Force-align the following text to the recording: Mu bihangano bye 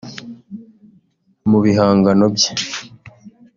Mu 1.49 1.57
bihangano 1.63 2.25
bye 2.35 2.51